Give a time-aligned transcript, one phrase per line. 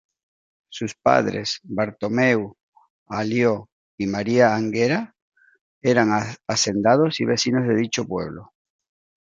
[0.69, 2.57] Sus padres Bartomeu
[3.05, 3.69] Alió
[3.99, 5.15] y Maria Anguera,
[5.79, 6.09] eran
[6.47, 8.51] hacendados y vecinos de dicho pueblo.